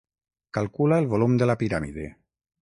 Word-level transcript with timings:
Calcula 0.57 0.99
el 1.03 1.11
volum 1.13 1.37
de 1.43 1.51
la 1.51 1.59
piràmide. 1.63 2.11